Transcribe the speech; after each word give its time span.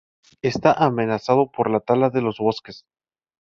Está 0.41 0.71
amenazado 0.73 1.51
por 1.51 1.69
la 1.69 1.79
tala 1.79 2.09
de 2.09 2.23
los 2.23 2.39
bosques. 2.39 2.85